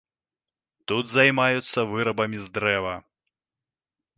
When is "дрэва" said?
2.57-2.95